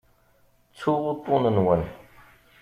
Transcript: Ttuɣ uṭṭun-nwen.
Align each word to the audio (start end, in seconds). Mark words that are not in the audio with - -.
Ttuɣ 0.71 1.03
uṭṭun-nwen. 1.11 1.83